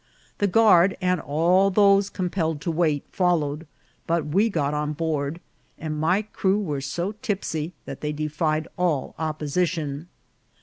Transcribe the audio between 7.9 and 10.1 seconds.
they defied all opposition.